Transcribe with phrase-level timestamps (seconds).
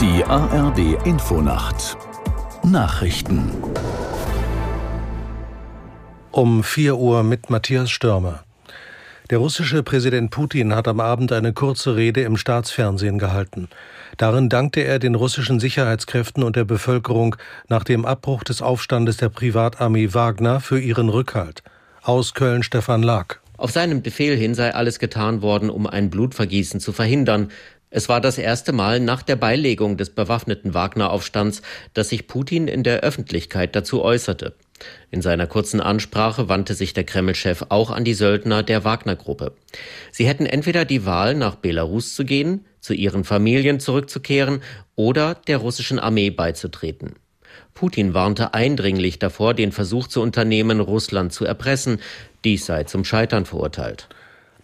[0.00, 1.96] Die ARD Infonacht
[2.62, 3.50] Nachrichten
[6.38, 8.44] um 4 Uhr mit Matthias Stürmer.
[9.30, 13.68] Der russische Präsident Putin hat am Abend eine kurze Rede im Staatsfernsehen gehalten.
[14.18, 17.34] Darin dankte er den russischen Sicherheitskräften und der Bevölkerung
[17.68, 21.64] nach dem Abbruch des Aufstandes der Privatarmee Wagner für ihren Rückhalt.
[22.04, 23.40] Aus Köln Stefan Lag.
[23.58, 27.50] Auf seinem Befehl hin sei alles getan worden, um ein Blutvergießen zu verhindern.
[27.90, 32.84] Es war das erste Mal nach der Beilegung des bewaffneten Wagner-Aufstands, dass sich Putin in
[32.84, 34.54] der Öffentlichkeit dazu äußerte.
[35.10, 39.56] In seiner kurzen Ansprache wandte sich der Kreml-Chef auch an die Söldner der Wagner-Gruppe.
[40.12, 44.62] Sie hätten entweder die Wahl, nach Belarus zu gehen, zu ihren Familien zurückzukehren
[44.94, 47.16] oder der russischen Armee beizutreten.
[47.74, 52.00] Putin warnte eindringlich davor, den Versuch zu unternehmen, Russland zu erpressen.
[52.44, 54.08] Dies sei zum Scheitern verurteilt.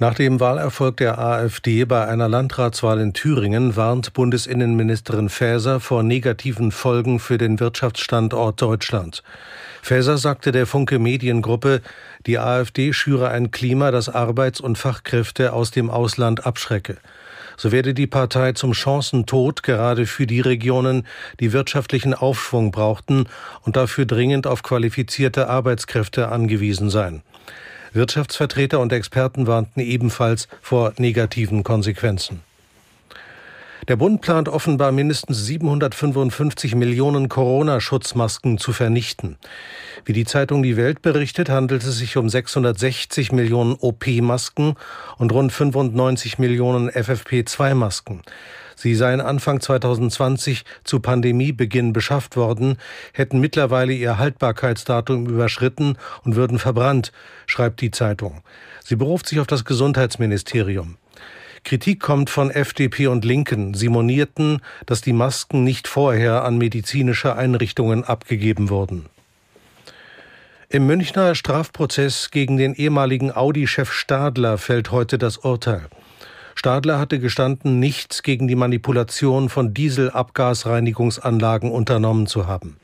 [0.00, 6.72] Nach dem Wahlerfolg der AfD bei einer Landratswahl in Thüringen warnt Bundesinnenministerin Faeser vor negativen
[6.72, 9.22] Folgen für den Wirtschaftsstandort Deutschland.
[9.82, 11.80] Faeser sagte der Funke Mediengruppe,
[12.26, 16.96] die AfD schüre ein Klima, das Arbeits- und Fachkräfte aus dem Ausland abschrecke.
[17.56, 21.06] So werde die Partei zum Chancentod gerade für die Regionen,
[21.38, 23.26] die wirtschaftlichen Aufschwung brauchten
[23.62, 27.22] und dafür dringend auf qualifizierte Arbeitskräfte angewiesen sein.
[27.94, 32.42] Wirtschaftsvertreter und Experten warnten ebenfalls vor negativen Konsequenzen.
[33.88, 39.36] Der Bund plant offenbar mindestens 755 Millionen Corona-Schutzmasken zu vernichten.
[40.06, 44.76] Wie die Zeitung Die Welt berichtet, handelt es sich um 660 Millionen OP-Masken
[45.18, 48.22] und rund 95 Millionen FFP2-Masken.
[48.74, 52.78] Sie seien Anfang 2020 zu Pandemiebeginn beschafft worden,
[53.12, 57.12] hätten mittlerweile ihr Haltbarkeitsdatum überschritten und würden verbrannt,
[57.46, 58.40] schreibt die Zeitung.
[58.82, 60.96] Sie beruft sich auf das Gesundheitsministerium.
[61.64, 63.74] Kritik kommt von FDP und Linken.
[63.74, 69.06] Sie monierten, dass die Masken nicht vorher an medizinische Einrichtungen abgegeben wurden.
[70.68, 75.86] Im Münchner Strafprozess gegen den ehemaligen Audi-Chef Stadler fällt heute das Urteil.
[76.54, 82.76] Stadler hatte gestanden, nichts gegen die Manipulation von Dieselabgasreinigungsanlagen unternommen zu haben.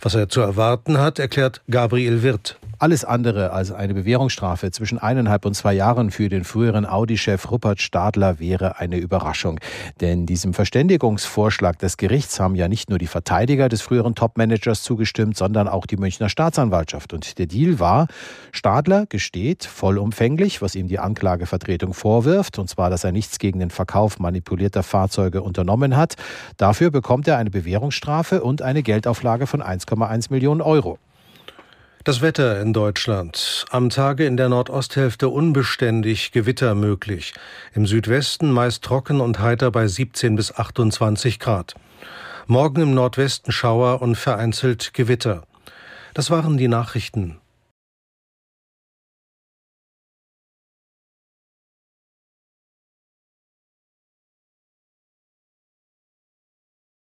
[0.00, 2.58] Was er zu erwarten hat, erklärt Gabriel Wirth.
[2.78, 7.80] Alles andere als eine Bewährungsstrafe zwischen eineinhalb und zwei Jahren für den früheren Audi-Chef Rupert
[7.80, 9.58] Stadler wäre eine Überraschung.
[10.02, 15.38] Denn diesem Verständigungsvorschlag des Gerichts haben ja nicht nur die Verteidiger des früheren Topmanagers zugestimmt,
[15.38, 17.14] sondern auch die Münchner Staatsanwaltschaft.
[17.14, 18.08] Und der Deal war,
[18.52, 23.70] Stadler gesteht vollumfänglich, was ihm die Anklagevertretung vorwirft, und zwar, dass er nichts gegen den
[23.70, 26.16] Verkauf manipulierter Fahrzeuge unternommen hat.
[26.58, 30.98] Dafür bekommt er eine Bewährungsstrafe und eine Geldauflage von 1,1 Millionen Euro.
[32.06, 33.64] Das Wetter in Deutschland.
[33.70, 37.34] Am Tage in der Nordosthälfte unbeständig Gewitter möglich.
[37.74, 41.74] Im Südwesten meist trocken und heiter bei 17 bis 28 Grad.
[42.46, 45.42] Morgen im Nordwesten Schauer und vereinzelt Gewitter.
[46.14, 47.40] Das waren die Nachrichten.